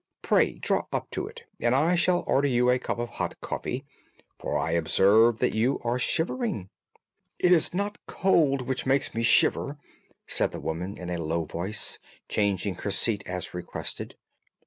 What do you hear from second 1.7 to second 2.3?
I shall